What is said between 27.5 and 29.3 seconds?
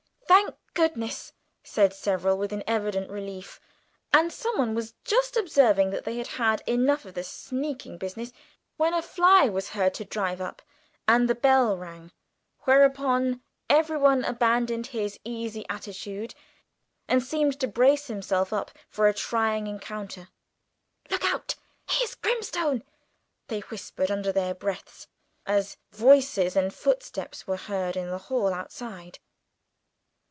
heard in the hall outside.